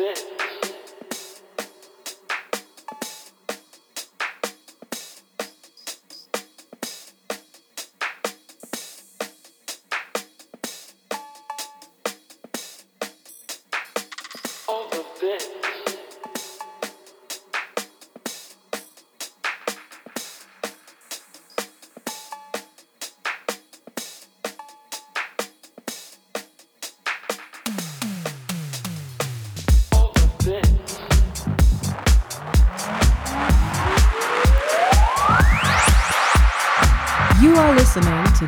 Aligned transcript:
it. 0.00 0.39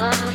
one. 0.00 0.29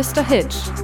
Mr. 0.00 0.24
Hitch 0.24 0.79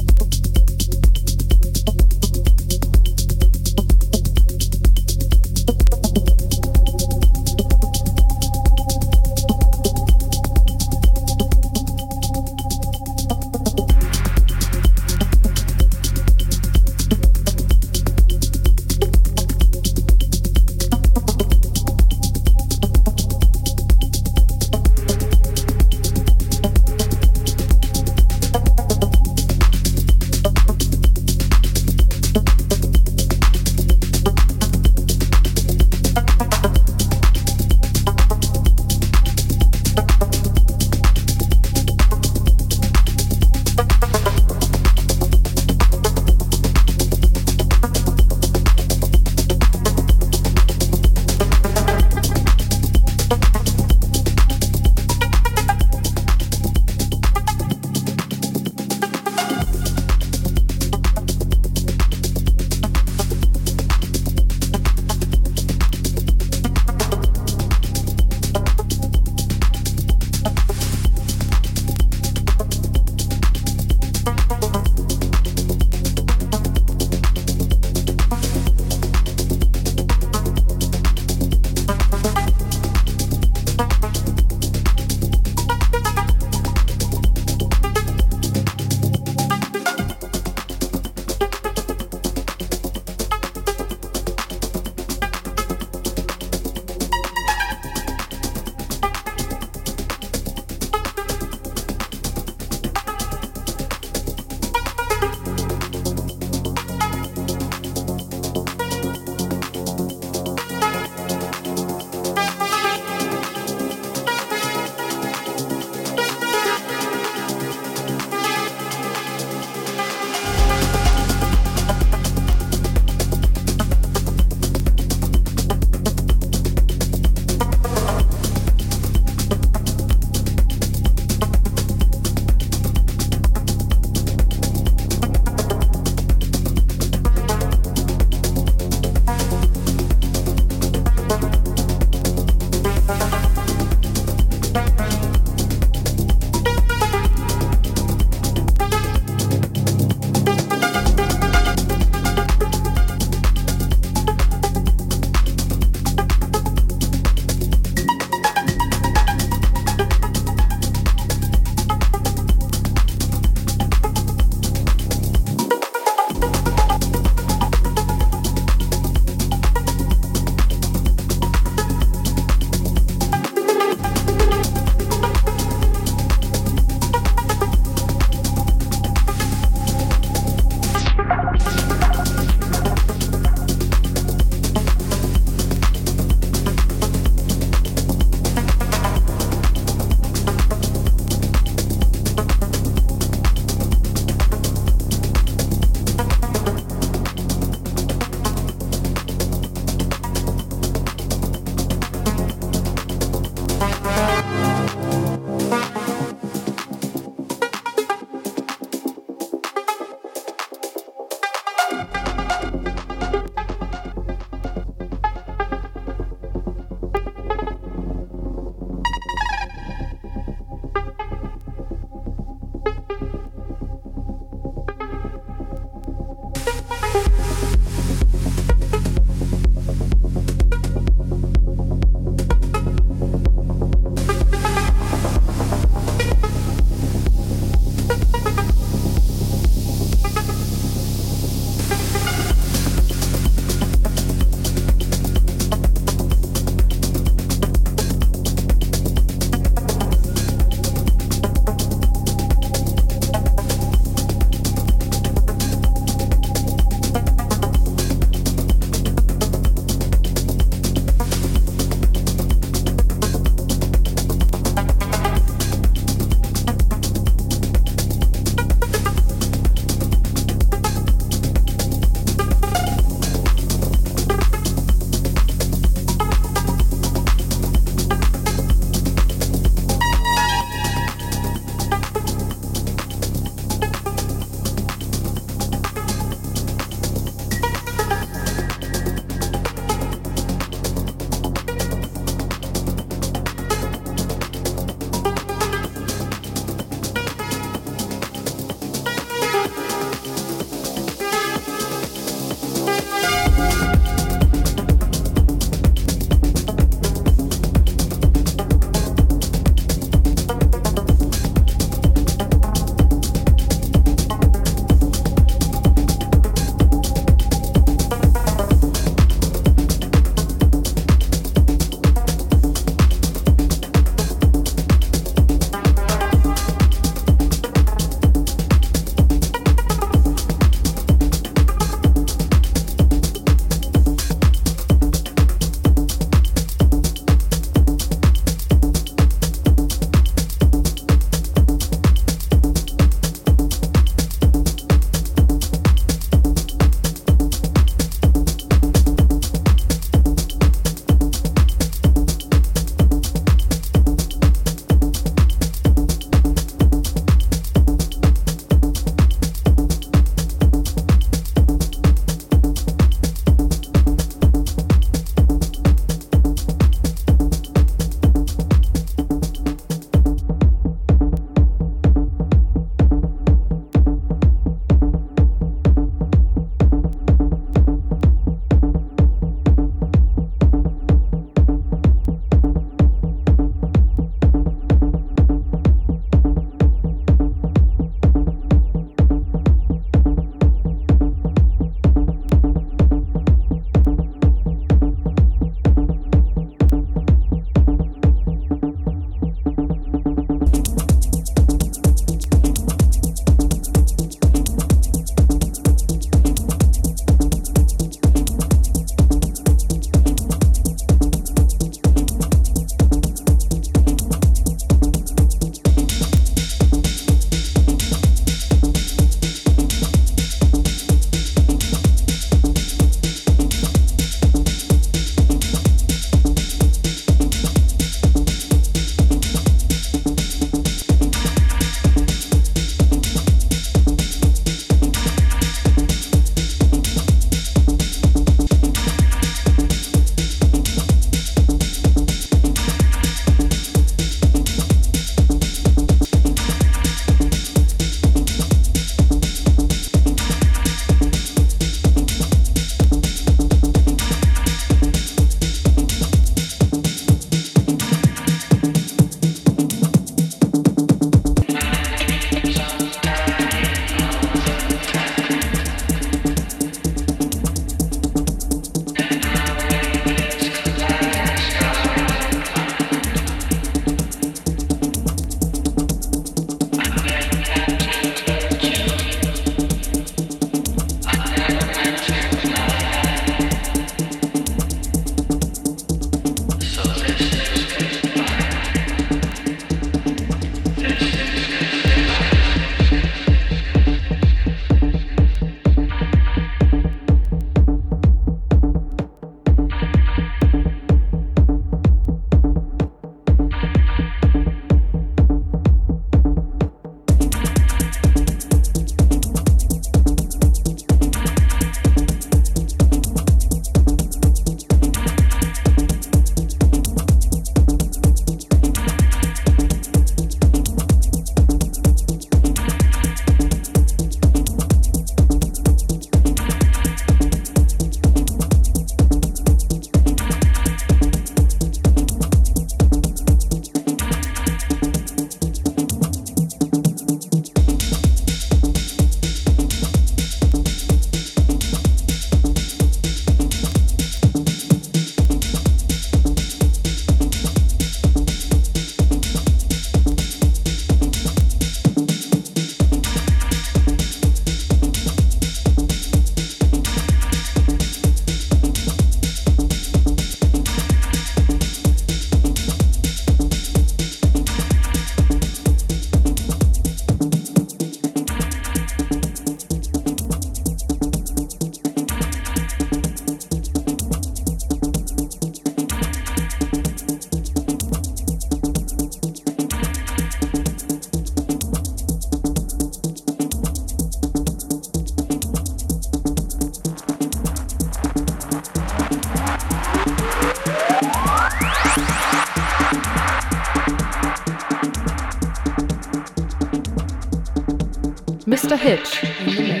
Mr. 598.91 598.99
Hitch 598.99 599.43
in 599.43 599.75
the 599.75 599.83
mix. 599.83 600.00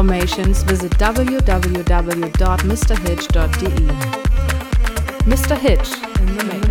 For 0.00 0.04
more 0.04 0.14
information, 0.14 0.54
visit 0.54 0.92
www.mrhitch.de. 0.92 1.40
Mr. 5.28 5.58
Hitch 5.58 5.92
in 6.20 6.36
the 6.38 6.44
mix. 6.44 6.69